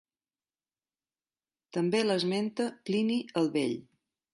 [1.79, 3.81] També l'esmenta Plini el Vell.